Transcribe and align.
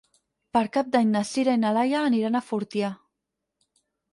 Per 0.55 0.61
Cap 0.77 0.87
d'Any 0.95 1.11
na 1.17 1.21
Sira 1.31 1.53
i 1.57 1.61
na 1.65 1.73
Laia 1.79 2.01
aniran 2.09 2.39
a 2.41 2.45
Fortià. 2.49 2.93